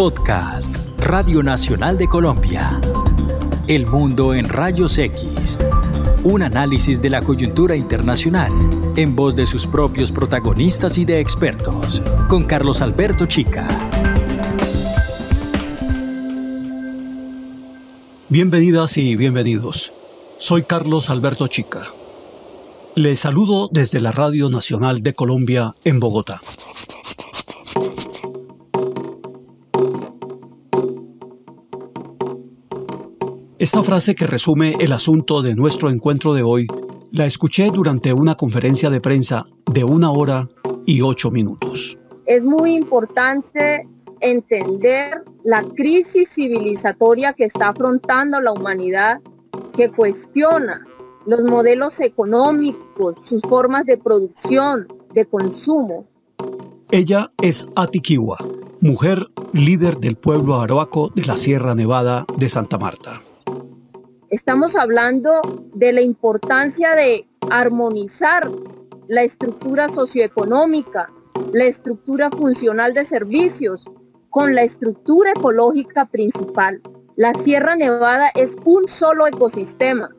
[0.00, 2.80] Podcast, Radio Nacional de Colombia.
[3.68, 5.58] El mundo en rayos X.
[6.24, 8.50] Un análisis de la coyuntura internacional
[8.96, 12.00] en voz de sus propios protagonistas y de expertos,
[12.30, 13.68] con Carlos Alberto Chica.
[18.30, 19.92] Bienvenidas y bienvenidos.
[20.38, 21.82] Soy Carlos Alberto Chica.
[22.94, 26.40] Les saludo desde la Radio Nacional de Colombia en Bogotá.
[33.60, 36.66] Esta frase que resume el asunto de nuestro encuentro de hoy
[37.12, 40.48] la escuché durante una conferencia de prensa de una hora
[40.86, 41.98] y ocho minutos.
[42.24, 43.86] Es muy importante
[44.20, 49.20] entender la crisis civilizatoria que está afrontando la humanidad,
[49.76, 50.86] que cuestiona
[51.26, 56.06] los modelos económicos, sus formas de producción, de consumo.
[56.90, 58.38] Ella es Atiquiwa,
[58.80, 63.20] mujer líder del pueblo aroaco de la Sierra Nevada de Santa Marta.
[64.30, 65.40] Estamos hablando
[65.74, 68.48] de la importancia de armonizar
[69.08, 71.12] la estructura socioeconómica,
[71.52, 73.84] la estructura funcional de servicios
[74.28, 76.80] con la estructura ecológica principal.
[77.16, 80.10] La Sierra Nevada es un solo ecosistema,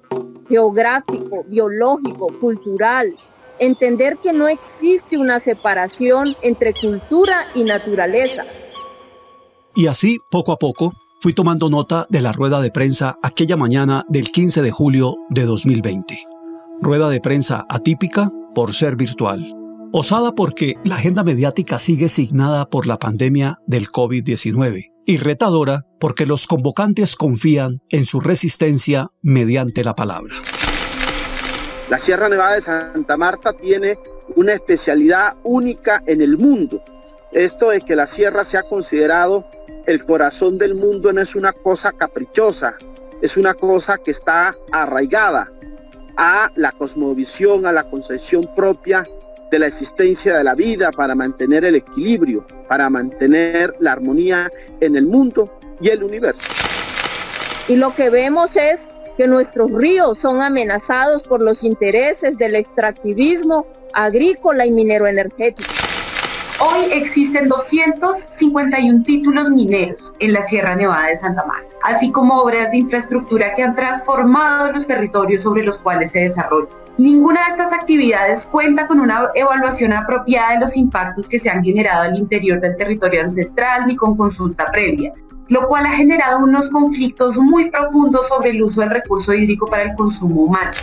[0.50, 3.16] geográfico, biológico, cultural.
[3.59, 8.44] Entender que no existe una separación entre cultura y naturaleza.
[9.73, 10.92] Y así, poco a poco,
[11.22, 15.46] fui tomando nota de la rueda de prensa aquella mañana del 15 de julio de
[15.46, 16.18] 2020.
[16.82, 19.56] Rueda de prensa atípica por ser virtual.
[19.94, 26.26] Osada porque la agenda mediática sigue signada por la pandemia del COVID-19 y retadora porque
[26.26, 30.34] los convocantes confían en su resistencia mediante la palabra.
[31.92, 33.96] La Sierra Nevada de Santa Marta tiene
[34.36, 36.84] una especialidad única en el mundo.
[37.32, 39.46] Esto de que la sierra se ha considerado
[39.86, 42.78] el corazón del mundo no es una cosa caprichosa,
[43.22, 45.52] es una cosa que está arraigada
[46.18, 49.03] a la cosmovisión, a la concepción propia
[49.50, 54.50] de la existencia de la vida para mantener el equilibrio, para mantener la armonía
[54.80, 56.44] en el mundo y el universo.
[57.68, 63.68] Y lo que vemos es que nuestros ríos son amenazados por los intereses del extractivismo
[63.94, 65.69] agrícola y minero energético.
[66.64, 72.70] Hoy existen 251 títulos mineros en la Sierra Nevada de Santa Marta, así como obras
[72.70, 76.70] de infraestructura que han transformado los territorios sobre los cuales se desarrollan.
[77.00, 81.64] Ninguna de estas actividades cuenta con una evaluación apropiada de los impactos que se han
[81.64, 85.14] generado al interior del territorio ancestral ni con consulta previa,
[85.48, 89.82] lo cual ha generado unos conflictos muy profundos sobre el uso del recurso hídrico para
[89.82, 90.74] el consumo humano.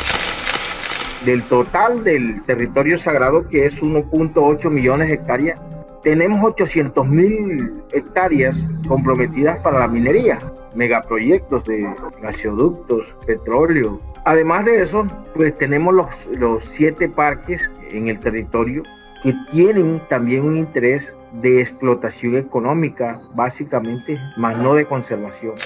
[1.25, 5.68] Del total del territorio sagrado, que es 1.8 millones de hectáreas,
[6.09, 10.41] tenemos 800 mil hectáreas comprometidas para la minería,
[10.75, 11.87] megaproyectos de
[12.23, 14.01] gasoductos, petróleo.
[14.25, 18.85] Además de eso, pues tenemos los, los siete parques en el territorio
[19.23, 25.57] que tienen también un interés de explotación económica, básicamente, más no de conservación.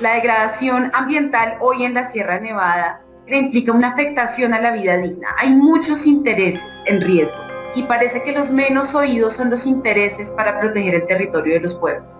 [0.00, 5.28] La degradación ambiental hoy en la Sierra Nevada implica una afectación a la vida digna.
[5.38, 10.60] Hay muchos intereses en riesgo y parece que los menos oídos son los intereses para
[10.60, 12.14] proteger el territorio de los pueblos.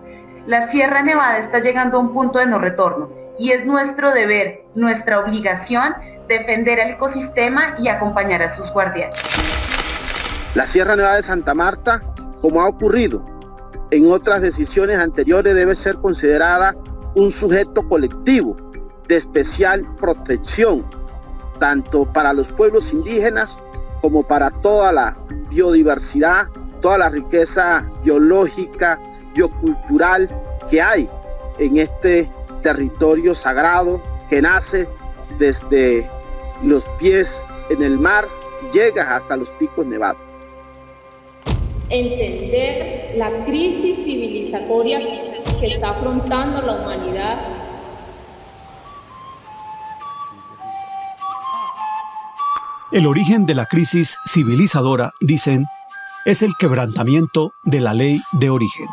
[0.45, 3.09] La Sierra Nevada está llegando a un punto de no retorno
[3.39, 5.93] y es nuestro deber, nuestra obligación,
[6.27, 9.17] defender el ecosistema y acompañar a sus guardianes.
[10.55, 12.01] La Sierra Nevada de Santa Marta,
[12.41, 13.23] como ha ocurrido
[13.91, 16.75] en otras decisiones anteriores, debe ser considerada
[17.15, 18.55] un sujeto colectivo
[19.07, 20.85] de especial protección,
[21.59, 23.59] tanto para los pueblos indígenas
[24.03, 25.17] como para toda la
[25.49, 26.49] biodiversidad,
[26.81, 29.01] toda la riqueza biológica,
[29.33, 30.27] biocultural
[30.69, 31.09] que hay
[31.57, 32.29] en este
[32.63, 34.89] territorio sagrado que nace
[35.39, 36.05] desde
[36.63, 38.27] los pies en el mar,
[38.73, 40.19] llega hasta los picos nevados.
[41.89, 44.99] Entender la crisis civilizatoria
[45.61, 47.62] que está afrontando la humanidad
[52.93, 55.65] El origen de la crisis civilizadora, dicen,
[56.25, 58.85] es el quebrantamiento de la ley de origen.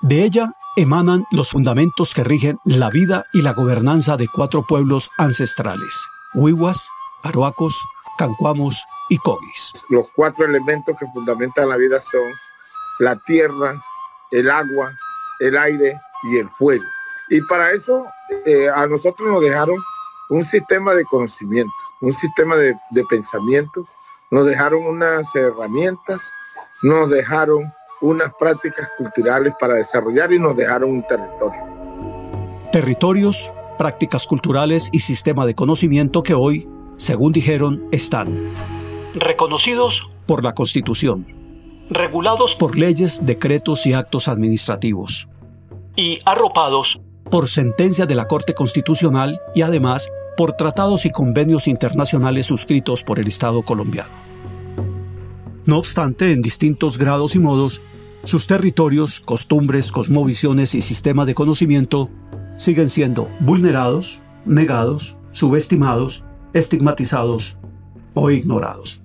[0.00, 5.10] De ella emanan los fundamentos que rigen la vida y la gobernanza de cuatro pueblos
[5.16, 5.94] ancestrales,
[6.34, 6.88] Huihuas,
[7.22, 7.80] Aroacos,
[8.18, 9.84] Cancuamos y Cogis.
[9.90, 12.28] Los cuatro elementos que fundamentan la vida son
[12.98, 13.80] la tierra,
[14.32, 14.90] el agua,
[15.38, 16.84] el aire y el fuego.
[17.28, 18.06] Y para eso
[18.44, 19.76] eh, a nosotros nos dejaron
[20.28, 22.74] un sistema de conocimiento, un sistema de,
[23.08, 23.86] pensamiento.
[24.30, 26.32] Nos dejaron unas herramientas,
[26.82, 31.60] nos dejaron unas prácticas culturales para desarrollar y nos dejaron un territorio.
[32.72, 38.52] Territorios, prácticas culturales y sistema de conocimiento que hoy, según dijeron, están
[39.14, 41.26] reconocidos por la Constitución,
[41.88, 45.28] regulados por leyes, decretos y actos administrativos,
[45.96, 52.46] y arropados por sentencia de la Corte Constitucional y además por tratados y convenios internacionales
[52.46, 54.14] suscritos por el Estado colombiano.
[55.66, 57.82] No obstante, en distintos grados y modos,
[58.22, 62.08] sus territorios, costumbres, cosmovisiones y sistema de conocimiento
[62.56, 67.58] siguen siendo vulnerados, negados, subestimados, estigmatizados
[68.14, 69.02] o ignorados.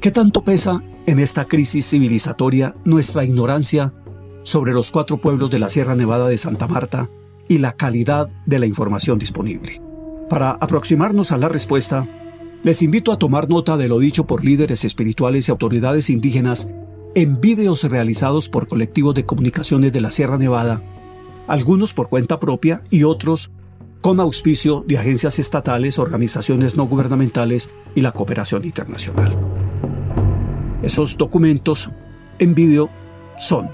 [0.00, 3.94] ¿Qué tanto pesa en esta crisis civilizatoria nuestra ignorancia
[4.42, 7.08] sobre los cuatro pueblos de la Sierra Nevada de Santa Marta
[7.48, 9.80] y la calidad de la información disponible.
[10.28, 12.08] Para aproximarnos a la respuesta,
[12.62, 16.68] les invito a tomar nota de lo dicho por líderes espirituales y autoridades indígenas
[17.14, 20.82] en vídeos realizados por colectivos de comunicaciones de la Sierra Nevada,
[21.46, 23.52] algunos por cuenta propia y otros
[24.00, 29.36] con auspicio de agencias estatales, organizaciones no gubernamentales y la cooperación internacional.
[30.82, 31.90] Esos documentos
[32.38, 32.90] en vídeo
[33.38, 33.68] son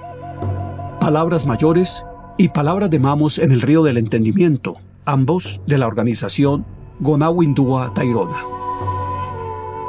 [1.00, 2.05] Palabras mayores
[2.41, 6.65] y Palabras de Mamos en el Río del Entendimiento, ambos de la organización
[6.99, 8.39] Gonawindua Tairona.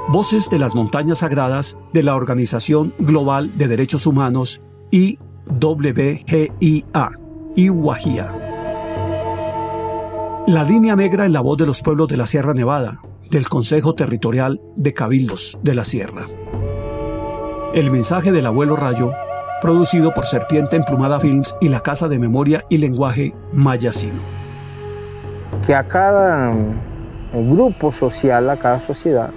[0.10, 4.60] Voces de las Montañas Sagradas de la Organización Global de Derechos Humanos
[4.92, 5.22] IWGIA,
[7.56, 8.36] IWAGIA.
[10.48, 13.96] La línea negra en la voz de los pueblos de la Sierra Nevada, del Consejo
[13.96, 16.28] Territorial de Cabildos de la Sierra.
[17.74, 19.14] El mensaje del abuelo Rayo
[19.62, 24.22] producido por Serpiente Emplumada Films y la Casa de Memoria y Lenguaje Mayacino.
[25.66, 26.54] Que a cada
[27.34, 29.30] grupo social, a cada sociedad,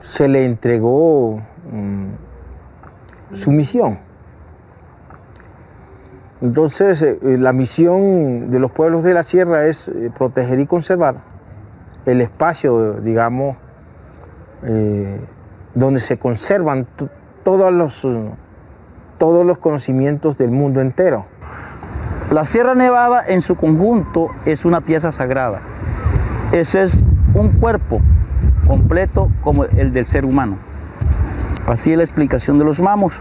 [0.00, 3.98] se le entregó mm, su misión.
[6.40, 11.16] Entonces, eh, la misión de los pueblos de la sierra es eh, proteger y conservar
[12.04, 13.56] el espacio, digamos,
[14.62, 15.18] eh,
[15.74, 16.86] donde se conservan
[17.46, 18.04] todos los,
[19.18, 21.26] todos los conocimientos del mundo entero.
[22.32, 25.60] La Sierra Nevada en su conjunto es una pieza sagrada.
[26.50, 27.04] Ese es
[27.34, 28.00] un cuerpo
[28.66, 30.56] completo como el del ser humano.
[31.68, 33.14] Así es la explicación de los mamos.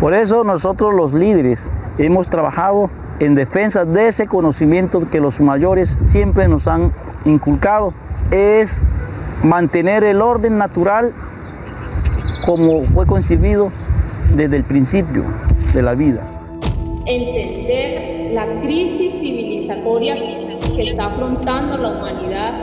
[0.00, 6.00] Por eso nosotros los líderes hemos trabajado en defensa de ese conocimiento que los mayores
[6.04, 6.90] siempre nos han
[7.24, 7.94] inculcado.
[8.32, 8.82] Es
[9.44, 11.12] mantener el orden natural
[12.44, 13.70] como fue concebido
[14.36, 15.24] desde el principio
[15.74, 16.26] de la vida.
[17.06, 20.14] Entender la crisis civilizatoria
[20.74, 22.54] que está afrontando la humanidad.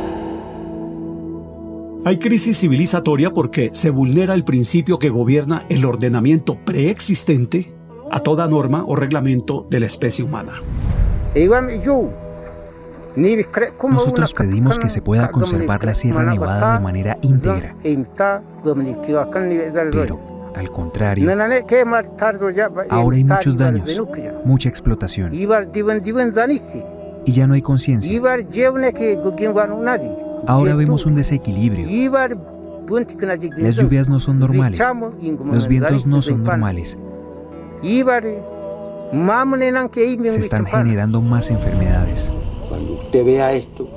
[2.05, 7.73] Hay crisis civilizatoria porque se vulnera el principio que gobierna el ordenamiento preexistente
[8.11, 10.53] a toda norma o reglamento de la especie humana.
[14.05, 17.75] Nosotros pedimos que se pueda conservar la Sierra Nevada de manera íntegra.
[19.91, 20.19] Pero,
[20.55, 21.29] al contrario,
[22.89, 24.01] ahora hay muchos daños,
[24.45, 25.33] mucha explotación.
[27.25, 28.11] Y ya no hay conciencia.
[30.47, 31.85] Ahora vemos un desequilibrio.
[33.57, 34.79] Las lluvias no son normales.
[35.53, 36.97] Los vientos no son normales.
[40.31, 42.29] Se están generando más enfermedades.
[42.69, 43.87] Cuando usted vea esto,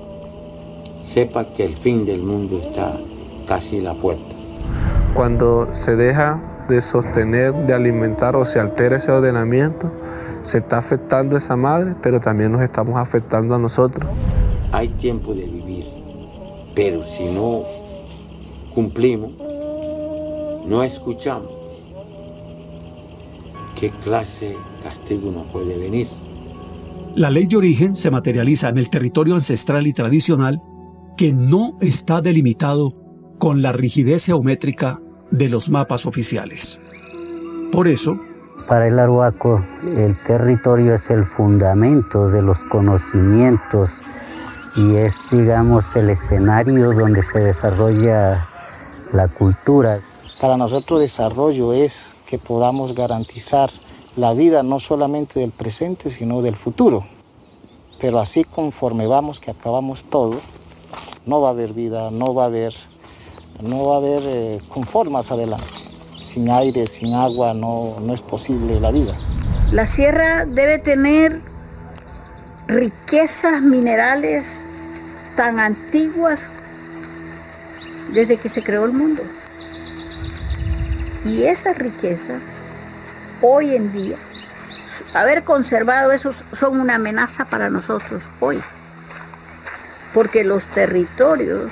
[1.06, 2.90] sepa que el fin del mundo está
[3.46, 4.34] casi en la puerta.
[5.14, 9.90] Cuando se deja de sostener, de alimentar o se altera ese ordenamiento,
[10.44, 14.10] se está afectando a esa madre, pero también nos estamos afectando a nosotros.
[14.72, 15.84] Hay tiempo de vivir,
[16.74, 17.60] pero si no
[18.74, 19.32] cumplimos,
[20.66, 21.50] no escuchamos,
[23.78, 26.08] ¿qué clase de castigo nos puede venir?
[27.14, 30.62] La ley de origen se materializa en el territorio ancestral y tradicional
[31.16, 32.94] que no está delimitado
[33.38, 34.98] con la rigidez geométrica
[35.30, 36.78] de los mapas oficiales.
[37.70, 38.18] Por eso,
[38.66, 39.62] para el Aruaco,
[39.94, 44.00] el territorio es el fundamento de los conocimientos
[44.74, 48.48] y es, digamos, el escenario donde se desarrolla
[49.12, 50.00] la cultura.
[50.40, 53.70] Para nosotros desarrollo es que podamos garantizar
[54.16, 57.06] la vida no solamente del presente, sino del futuro.
[58.00, 60.40] Pero así conforme vamos que acabamos todo,
[61.26, 62.74] no va a haber vida, no va a haber,
[63.60, 65.66] no va a haber eh, conformas adelante.
[66.24, 69.14] Sin aire, sin agua, no, no es posible la vida.
[69.70, 71.40] La sierra debe tener
[72.66, 74.62] riquezas minerales
[75.36, 76.50] tan antiguas
[78.14, 79.22] desde que se creó el mundo.
[81.24, 82.42] Y esas riquezas,
[83.42, 84.16] hoy en día,
[85.14, 88.62] haber conservado esos son una amenaza para nosotros hoy.
[90.14, 91.70] Porque los territorios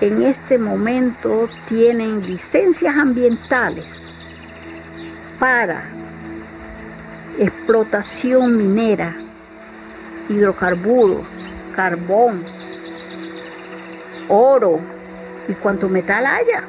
[0.00, 4.02] en este momento tienen licencias ambientales
[5.38, 5.82] para
[7.38, 9.14] explotación minera,
[10.28, 11.26] hidrocarburos,
[11.74, 12.42] carbón,
[14.28, 14.80] oro
[15.48, 16.64] y cuanto metal haya.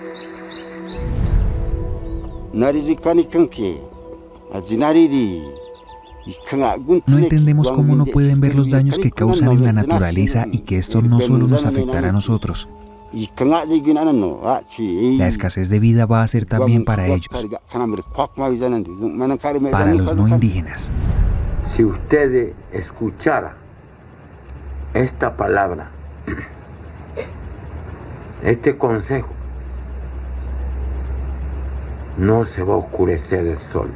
[7.07, 10.77] No entendemos cómo no pueden ver los daños que causan en la naturaleza y que
[10.77, 12.69] esto no solo nos afectará a nosotros.
[15.17, 17.27] La escasez de vida va a ser también para ellos,
[19.71, 21.71] para los no indígenas.
[21.75, 23.51] Si ustedes escucharan
[24.93, 25.89] esta palabra,
[28.43, 29.29] este consejo,
[32.17, 33.89] no se va a oscurecer el sol.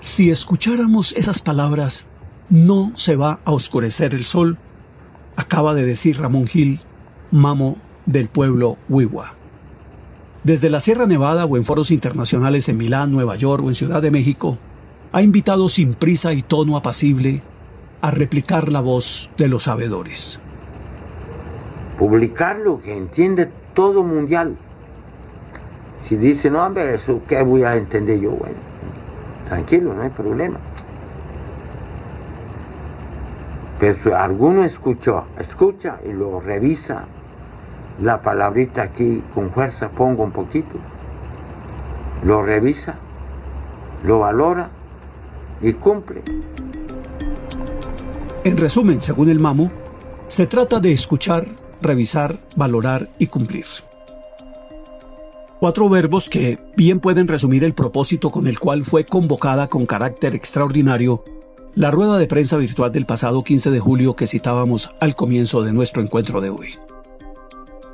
[0.00, 2.06] Si escucháramos esas palabras,
[2.48, 4.56] no se va a oscurecer el sol,
[5.36, 6.80] acaba de decir Ramón Gil
[7.32, 9.32] Mamo del pueblo Wiwa.
[10.44, 14.00] Desde la Sierra Nevada o en foros internacionales en Milán, Nueva York o en Ciudad
[14.00, 14.56] de México,
[15.12, 17.42] ha invitado sin prisa y tono apacible
[18.00, 20.38] a replicar la voz de los sabedores.
[21.98, 24.56] Publicarlo, que entiende todo mundial.
[26.08, 28.54] Si dice, no, hombre, eso qué voy a entender yo, bueno,
[29.48, 30.56] tranquilo, no hay problema.
[33.80, 37.02] Pero si alguno escuchó, escucha y lo revisa,
[38.02, 40.78] la palabrita aquí con fuerza pongo un poquito,
[42.24, 42.94] lo revisa,
[44.04, 44.70] lo valora
[45.60, 46.22] y cumple.
[48.44, 49.72] En resumen, según el Mamo,
[50.28, 51.44] se trata de escuchar,
[51.82, 53.66] revisar, valorar y cumplir.
[55.58, 60.34] Cuatro verbos que bien pueden resumir el propósito con el cual fue convocada con carácter
[60.34, 61.24] extraordinario
[61.74, 65.72] la rueda de prensa virtual del pasado 15 de julio que citábamos al comienzo de
[65.72, 66.74] nuestro encuentro de hoy.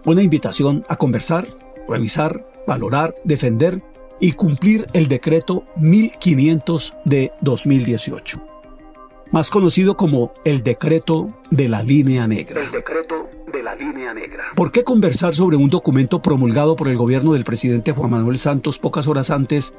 [0.04, 1.57] Una invitación a conversar,
[1.88, 3.81] revisar, valorar, defender
[4.19, 8.42] y cumplir el decreto 1500 de 2018,
[9.32, 12.62] más conocido como el decreto de la línea negra.
[12.62, 14.44] El decreto de la línea negra.
[14.54, 18.78] ¿Por qué conversar sobre un documento promulgado por el gobierno del presidente Juan Manuel Santos
[18.78, 19.74] pocas horas antes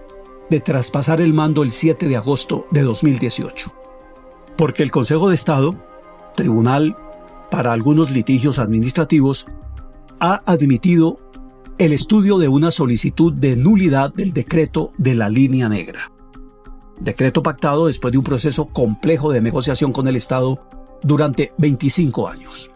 [0.49, 3.83] de traspasar el mando el 7 de agosto de 2018?
[4.57, 5.75] porque el Consejo de Estado,
[6.35, 6.97] tribunal
[7.51, 9.45] para algunos litigios administrativos,
[10.19, 11.17] ha admitido
[11.77, 16.12] el estudio de una solicitud de nulidad del decreto de la línea negra.
[17.03, 20.65] Decreto pactado después de un proceso complejo de negociación con el Estado
[21.03, 22.71] durante 25 años.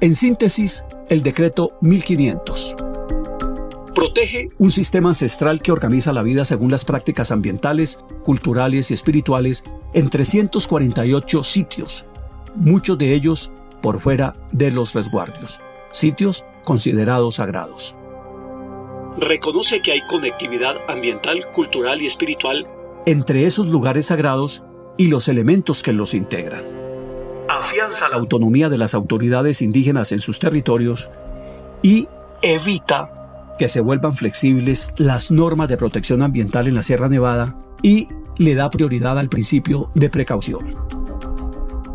[0.00, 2.76] En síntesis, el decreto 1500
[3.96, 9.64] protege un sistema ancestral que organiza la vida según las prácticas ambientales, culturales y espirituales
[9.94, 12.04] en 348 sitios,
[12.54, 15.60] muchos de ellos por fuera de los resguardios,
[15.92, 17.96] sitios considerados sagrados.
[19.16, 22.68] Reconoce que hay conectividad ambiental, cultural y espiritual
[23.06, 24.64] entre esos lugares sagrados
[24.98, 26.62] y los elementos que los integran.
[27.48, 31.08] Afianza la autonomía de las autoridades indígenas en sus territorios
[31.82, 32.08] y
[32.42, 38.08] evita que se vuelvan flexibles las normas de protección ambiental en la Sierra Nevada y
[38.36, 40.74] le da prioridad al principio de precaución.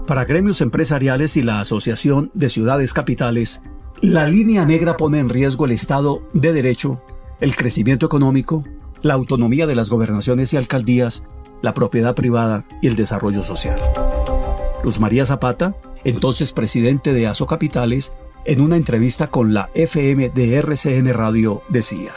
[0.07, 3.61] Para gremios empresariales y la Asociación de Ciudades Capitales,
[4.01, 7.03] la línea negra pone en riesgo el Estado de Derecho,
[7.39, 8.63] el crecimiento económico,
[9.01, 11.23] la autonomía de las gobernaciones y alcaldías,
[11.61, 13.79] la propiedad privada y el desarrollo social.
[14.83, 18.13] Luz María Zapata, entonces presidente de ASO Capitales,
[18.45, 22.11] en una entrevista con la FM de RCN Radio decía.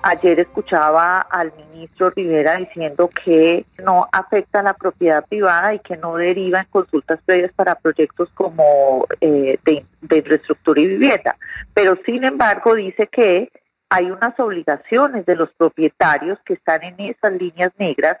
[0.00, 5.96] Ayer escuchaba al ministro Rivera diciendo que no afecta a la propiedad privada y que
[5.96, 11.36] no deriva en consultas previas para proyectos como eh, de, de infraestructura y vivienda.
[11.74, 13.50] Pero sin embargo dice que
[13.88, 18.18] hay unas obligaciones de los propietarios que están en esas líneas negras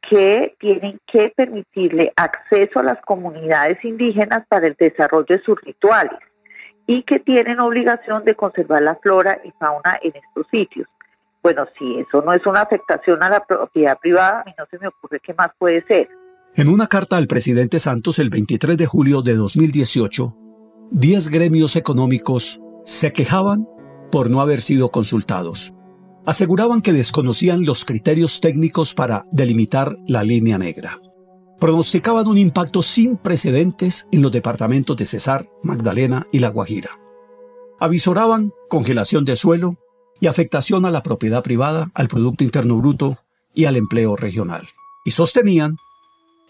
[0.00, 6.18] que tienen que permitirle acceso a las comunidades indígenas para el desarrollo de sus rituales
[6.86, 10.86] y que tienen obligación de conservar la flora y fauna en estos sitios.
[11.42, 14.78] Bueno, si eso no es una afectación a la propiedad privada, a mí no se
[14.78, 16.08] me ocurre qué más puede ser.
[16.54, 20.34] En una carta al presidente Santos el 23 de julio de 2018,
[20.90, 23.68] 10 gremios económicos se quejaban
[24.10, 25.72] por no haber sido consultados.
[26.26, 31.00] Aseguraban que desconocían los criterios técnicos para delimitar la línea negra
[31.58, 36.90] pronosticaban un impacto sin precedentes en los departamentos de Cesar, Magdalena y La Guajira.
[37.80, 39.76] Avisoraban congelación de suelo,
[40.20, 43.18] y afectación a la propiedad privada, al Producto Interno Bruto
[43.54, 44.66] y al empleo regional.
[45.04, 45.76] Y sostenían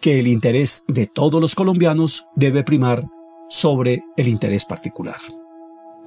[0.01, 3.05] que el interés de todos los colombianos debe primar
[3.51, 5.21] sobre el interés particular.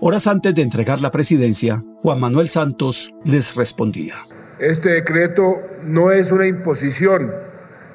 [0.03, 4.15] Horas antes de entregar la presidencia, Juan Manuel Santos les respondía.
[4.57, 7.31] Este decreto no es una imposición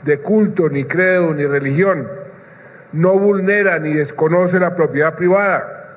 [0.04, 2.06] de culto, ni credo, ni religión.
[2.92, 5.96] No vulnera ni desconoce la propiedad privada.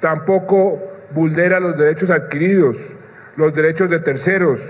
[0.00, 0.78] Tampoco
[1.12, 2.92] vulnera los derechos adquiridos,
[3.38, 4.60] los derechos de terceros,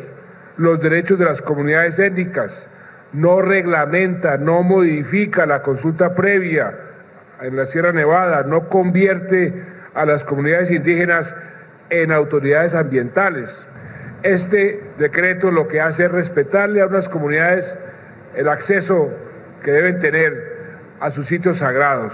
[0.57, 2.69] los derechos de las comunidades étnicas.
[3.13, 6.79] No reglamenta, no modifica la consulta previa
[7.43, 11.35] en la Sierra Nevada, no convierte a las comunidades indígenas
[11.91, 13.65] en autoridades ambientales.
[14.23, 17.77] Este decreto lo que hace es respetarle a unas comunidades
[18.37, 19.11] el acceso
[19.65, 20.57] que deben tener
[21.01, 22.13] a sus sitios sagrados.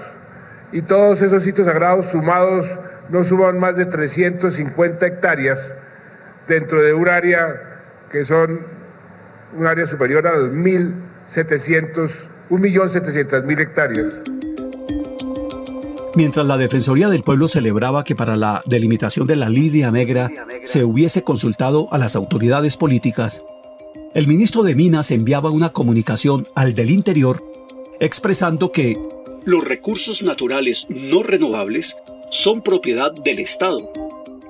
[0.71, 2.79] Y todos esos sitios sagrados sumados
[3.11, 5.75] no suman más de 350 hectáreas
[6.47, 7.61] dentro de un área
[8.11, 8.61] que son
[9.59, 14.32] un área superior a 2.700, 1.700.000 hectáreas.
[16.15, 20.29] Mientras la Defensoría del Pueblo celebraba que para la delimitación de la línea negra
[20.63, 23.43] se hubiese consultado a las autoridades políticas,
[24.13, 27.43] el ministro de Minas enviaba una comunicación al del Interior
[27.99, 28.95] expresando que
[29.45, 31.97] los recursos naturales no renovables
[32.31, 33.91] son propiedad del Estado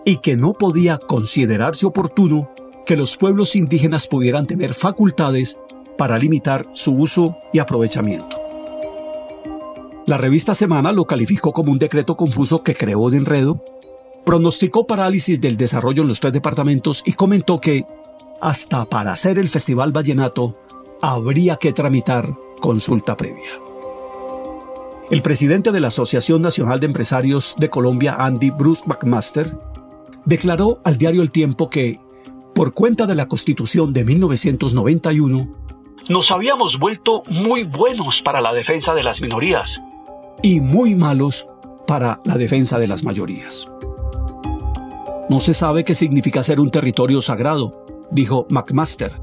[0.05, 2.51] y que no podía considerarse oportuno
[2.85, 5.61] que los pueblos indígenas pudieran tener facultades
[5.97, 8.42] para limitar su uso y aprovechamiento.
[10.05, 13.63] La revista Semana lo calificó como un decreto confuso que creó de enredo,
[14.25, 17.85] pronosticó parálisis del desarrollo en los tres departamentos y comentó que,
[18.41, 20.59] hasta para hacer el Festival Vallenato,
[21.01, 23.51] habría que tramitar consulta previa.
[25.09, 29.57] El presidente de la Asociación Nacional de Empresarios de Colombia, Andy Bruce McMaster,
[30.25, 32.01] declaró al diario El Tiempo que,
[32.57, 35.49] por cuenta de la Constitución de 1991,
[36.13, 39.81] nos habíamos vuelto muy buenos para la defensa de las minorías
[40.43, 41.47] y muy malos
[41.87, 43.67] para la defensa de las mayorías.
[45.31, 49.23] No se sabe qué significa ser un territorio sagrado, dijo McMaster,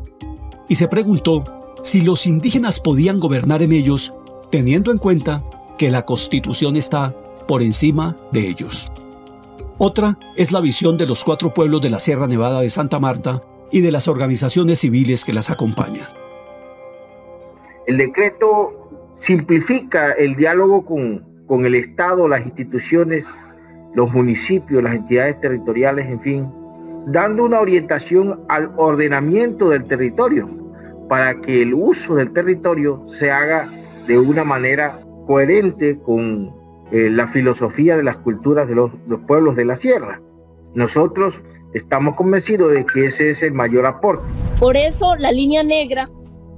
[0.67, 1.43] y se preguntó
[1.83, 4.11] si los indígenas podían gobernar en ellos
[4.49, 5.43] teniendo en cuenta
[5.77, 7.13] que la constitución está
[7.47, 8.91] por encima de ellos.
[9.77, 13.43] Otra es la visión de los cuatro pueblos de la Sierra Nevada de Santa Marta
[13.71, 16.07] y de las organizaciones civiles que las acompañan.
[17.89, 23.25] El decreto simplifica el diálogo con, con el Estado, las instituciones,
[23.95, 26.53] los municipios, las entidades territoriales, en fin,
[27.07, 30.47] dando una orientación al ordenamiento del territorio
[31.09, 33.67] para que el uso del territorio se haga
[34.05, 34.93] de una manera
[35.25, 36.53] coherente con
[36.91, 40.21] eh, la filosofía de las culturas de los, los pueblos de la sierra.
[40.75, 41.41] Nosotros
[41.73, 44.29] estamos convencidos de que ese es el mayor aporte.
[44.59, 46.07] Por eso la línea negra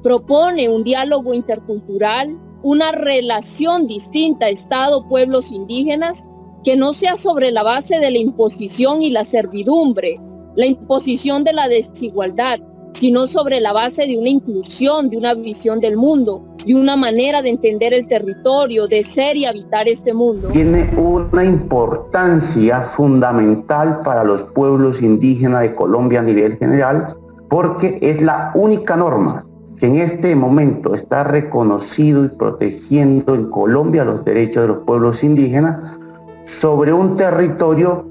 [0.01, 6.25] propone un diálogo intercultural una relación distinta Estado-pueblos indígenas
[6.63, 10.19] que no sea sobre la base de la imposición y la servidumbre,
[10.55, 12.59] la imposición de la desigualdad,
[12.93, 17.41] sino sobre la base de una inclusión, de una visión del mundo, de una manera
[17.41, 20.49] de entender el territorio, de ser y habitar este mundo.
[20.49, 27.07] Tiene una importancia fundamental para los pueblos indígenas de Colombia a nivel general
[27.49, 29.45] porque es la única norma
[29.81, 35.23] que en este momento está reconocido y protegiendo en Colombia los derechos de los pueblos
[35.23, 35.99] indígenas
[36.45, 38.07] sobre un territorio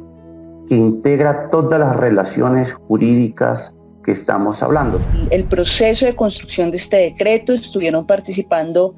[0.68, 5.00] que integra todas las relaciones jurídicas que estamos hablando.
[5.30, 8.96] El proceso de construcción de este decreto estuvieron participando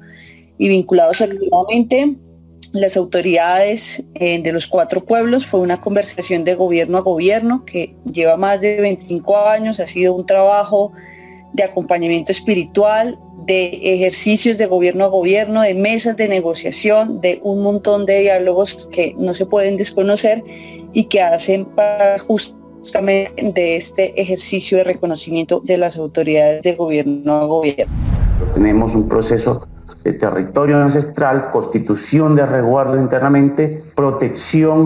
[0.57, 2.17] y vinculados activamente
[2.71, 5.45] las autoridades eh, de los cuatro pueblos.
[5.45, 10.15] Fue una conversación de gobierno a gobierno que lleva más de 25 años, ha sido
[10.15, 10.91] un trabajo
[11.53, 17.61] de acompañamiento espiritual, de ejercicios de gobierno a gobierno, de mesas de negociación, de un
[17.61, 20.43] montón de diálogos que no se pueden desconocer
[20.93, 27.33] y que hacen para justamente de este ejercicio de reconocimiento de las autoridades de gobierno
[27.33, 27.93] a gobierno.
[28.53, 29.61] Tenemos un proceso
[30.03, 34.85] de territorio ancestral, constitución de resguardo internamente, protección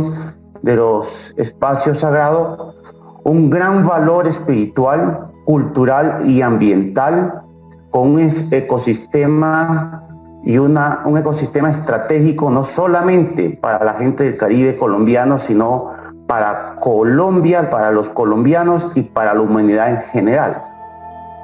[0.62, 2.76] de los espacios sagrados,
[3.24, 7.42] un gran valor espiritual cultural y ambiental
[7.90, 10.04] con un ecosistema
[10.44, 15.94] y una, un ecosistema estratégico no solamente para la gente del Caribe colombiano, sino
[16.28, 20.62] para Colombia, para los colombianos y para la humanidad en general.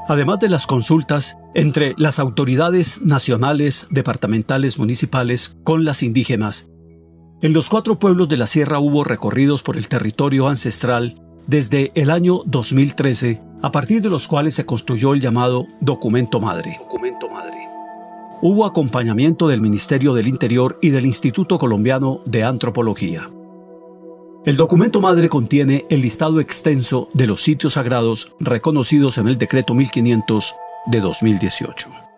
[0.09, 6.67] Además de las consultas entre las autoridades nacionales, departamentales, municipales con las indígenas,
[7.41, 12.10] en los cuatro pueblos de la sierra hubo recorridos por el territorio ancestral desde el
[12.10, 16.77] año 2013, a partir de los cuales se construyó el llamado Documento Madre.
[16.79, 17.58] Documento Madre.
[18.41, 23.29] Hubo acompañamiento del Ministerio del Interior y del Instituto Colombiano de Antropología.
[24.45, 29.73] El documento madre contiene el listado extenso de los sitios sagrados reconocidos en el decreto
[29.73, 30.56] 1500
[30.88, 32.12] de 2018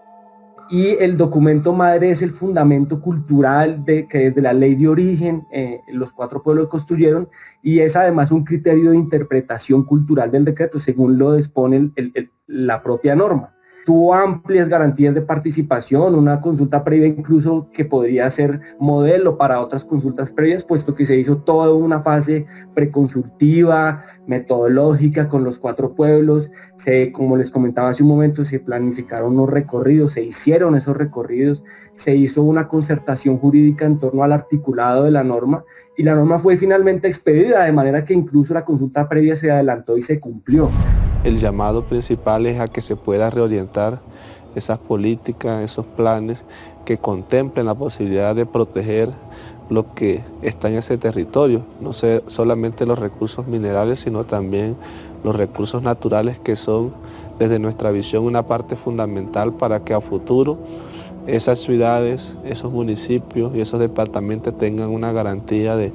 [0.70, 5.48] y el documento madre es el fundamento cultural de, que desde la ley de origen
[5.52, 7.30] eh, los cuatro pueblos construyeron
[7.62, 11.92] y es además un criterio de interpretación cultural del decreto según lo dispone
[12.48, 13.55] la propia norma
[13.86, 19.86] tuvo amplias garantías de participación, una consulta previa incluso que podría ser modelo para otras
[19.86, 26.52] consultas previas, puesto que se hizo toda una fase preconsultiva, metodológica con los cuatro pueblos,
[26.76, 31.64] se, como les comentaba hace un momento, se planificaron unos recorridos, se hicieron esos recorridos,
[31.94, 35.64] se hizo una concertación jurídica en torno al articulado de la norma
[35.96, 39.96] y la norma fue finalmente expedida, de manera que incluso la consulta previa se adelantó
[39.96, 40.72] y se cumplió.
[41.26, 43.98] El llamado principal es a que se pueda reorientar
[44.54, 46.38] esas políticas, esos planes
[46.86, 49.10] que contemplen la posibilidad de proteger
[49.72, 54.76] lo que está en ese territorio, no sé, solamente los recursos minerales, sino también
[55.24, 56.94] los recursos naturales que son
[57.40, 60.60] desde nuestra visión una parte fundamental para que a futuro
[61.26, 65.92] esas ciudades, esos municipios y esos departamentos tengan una garantía de,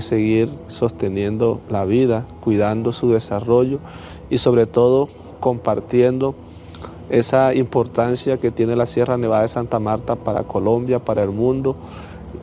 [0.00, 3.78] seguir sosteniendo la vida, cuidando su desarrollo
[4.32, 6.34] y sobre todo compartiendo
[7.10, 11.76] esa importancia que tiene la Sierra Nevada de Santa Marta para Colombia, para el mundo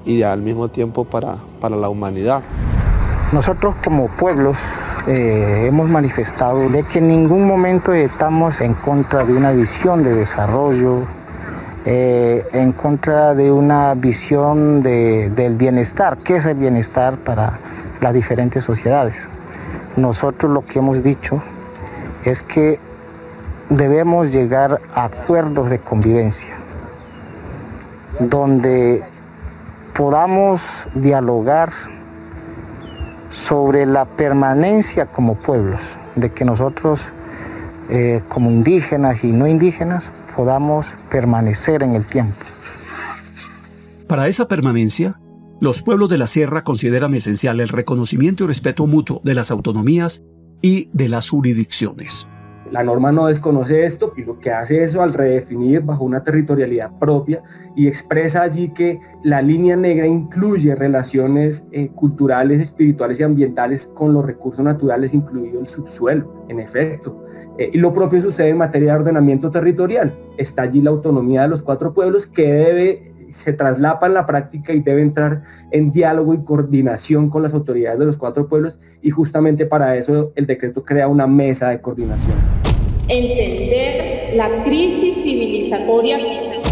[0.05, 2.43] y al mismo tiempo para, para la humanidad.
[3.33, 4.55] Nosotros como pueblos
[5.07, 10.13] eh, hemos manifestado de que en ningún momento estamos en contra de una visión de
[10.13, 10.99] desarrollo,
[11.87, 16.19] eh, en contra de una visión del bienestar.
[16.19, 17.57] ¿Qué es el bienestar para
[17.99, 19.27] las diferentes sociedades?
[19.97, 21.41] Nosotros lo que hemos dicho
[22.29, 22.79] es que
[23.69, 26.55] debemos llegar a acuerdos de convivencia,
[28.19, 29.01] donde
[29.95, 30.61] podamos
[30.93, 31.71] dialogar
[33.31, 35.81] sobre la permanencia como pueblos,
[36.15, 36.99] de que nosotros
[37.89, 42.33] eh, como indígenas y no indígenas podamos permanecer en el tiempo.
[44.07, 45.19] Para esa permanencia,
[45.59, 50.23] los pueblos de la sierra consideran esencial el reconocimiento y respeto mutuo de las autonomías
[50.61, 52.27] y de las jurisdicciones.
[52.71, 56.99] La norma no desconoce esto y lo que hace eso al redefinir bajo una territorialidad
[56.99, 57.41] propia
[57.75, 64.13] y expresa allí que la línea negra incluye relaciones eh, culturales, espirituales y ambientales con
[64.13, 67.23] los recursos naturales, incluido el subsuelo, en efecto.
[67.57, 70.15] Eh, y lo propio sucede en materia de ordenamiento territorial.
[70.37, 74.73] Está allí la autonomía de los cuatro pueblos que debe se traslapa en la práctica
[74.73, 79.09] y debe entrar en diálogo y coordinación con las autoridades de los cuatro pueblos y
[79.11, 82.35] justamente para eso el decreto crea una mesa de coordinación.
[83.07, 86.17] Entender la crisis civilizatoria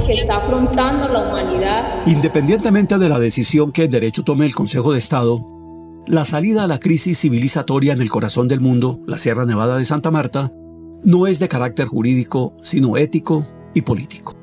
[0.05, 2.05] que está afrontando la humanidad.
[2.05, 5.45] Independientemente de la decisión que el derecho tome el Consejo de Estado,
[6.07, 9.85] la salida a la crisis civilizatoria en el corazón del mundo, la Sierra Nevada de
[9.85, 10.53] Santa Marta,
[11.03, 14.36] no es de carácter jurídico, sino ético y político.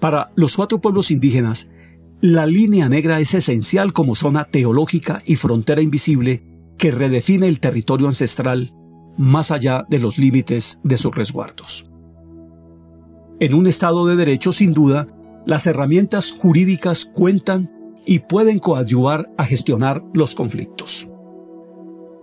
[0.00, 1.68] Para los cuatro pueblos indígenas,
[2.20, 6.42] la línea negra es esencial como zona teológica y frontera invisible
[6.78, 8.72] que redefine el territorio ancestral
[9.16, 11.86] más allá de los límites de sus resguardos.
[13.40, 15.08] En un Estado de Derecho, sin duda,
[15.46, 17.70] las herramientas jurídicas cuentan
[18.06, 21.08] y pueden coadyuvar a gestionar los conflictos.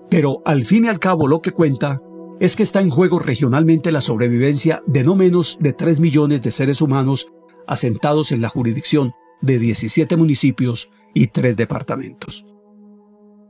[0.09, 2.01] Pero al fin y al cabo lo que cuenta
[2.39, 6.51] es que está en juego regionalmente la sobrevivencia de no menos de 3 millones de
[6.51, 7.27] seres humanos
[7.67, 12.45] asentados en la jurisdicción de 17 municipios y 3 departamentos.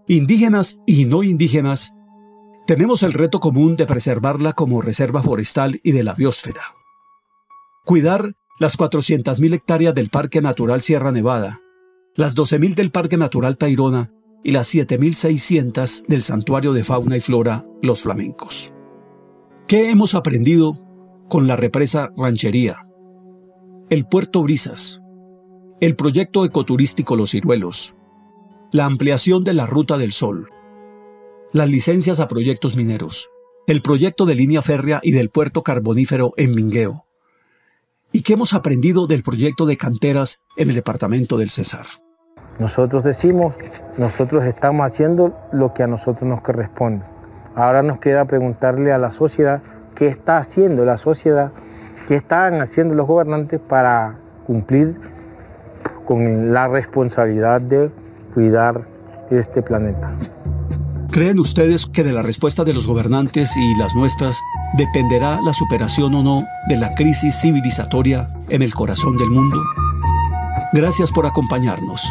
[0.08, 1.94] Indígenas y no indígenas,
[2.66, 6.62] tenemos el reto común de preservarla como reserva forestal y de la biosfera.
[7.86, 11.62] Cuidar las 400.000 hectáreas del Parque Natural Sierra Nevada,
[12.16, 14.12] las 12.000 del Parque Natural Tairona
[14.44, 18.72] y las 7.600 del Santuario de Fauna y Flora Los Flamencos.
[19.68, 20.78] ¿Qué hemos aprendido
[21.30, 22.88] con la represa Ranchería?
[23.94, 25.04] El Puerto Brisas,
[25.80, 27.94] el proyecto ecoturístico Los Ciruelos,
[28.72, 30.50] la ampliación de la Ruta del Sol,
[31.52, 33.30] las licencias a proyectos mineros,
[33.68, 37.06] el proyecto de línea férrea y del puerto carbonífero en Mingueo.
[38.12, 41.86] ¿Y qué hemos aprendido del proyecto de canteras en el departamento del Cesar?
[42.58, 43.54] Nosotros decimos,
[44.00, 47.06] nosotros estamos haciendo lo que a nosotros nos corresponde.
[47.54, 49.62] Ahora nos queda preguntarle a la sociedad
[49.94, 51.52] qué está haciendo la sociedad
[52.08, 54.96] ¿Qué están haciendo los gobernantes para cumplir
[56.06, 57.92] con la responsabilidad de
[58.34, 58.86] cuidar
[59.30, 60.14] este planeta?
[61.12, 64.38] ¿Creen ustedes que de la respuesta de los gobernantes y las nuestras
[64.74, 69.62] dependerá la superación o no de la crisis civilizatoria en el corazón del mundo?
[70.74, 72.02] Gracias por acompañarnos.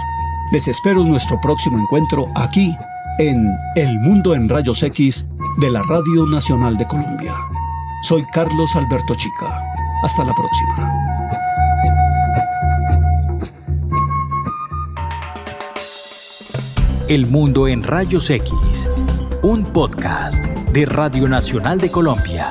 [0.53, 2.77] Les espero en nuestro próximo encuentro aquí
[3.19, 5.27] en El Mundo en Rayos X
[5.61, 7.35] de la Radio Nacional de Colombia.
[8.03, 9.63] Soy Carlos Alberto Chica.
[10.03, 10.93] Hasta la próxima.
[17.09, 18.89] El Mundo en Rayos X,
[19.43, 22.49] un podcast de Radio Nacional de Colombia.